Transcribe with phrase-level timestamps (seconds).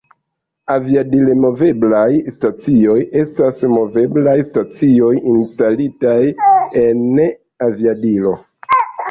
[0.75, 6.17] Aviadile-moveblaj stacioj estas moveblaj stacioj instalitaj
[6.87, 7.15] en
[7.69, 8.35] aviadilo.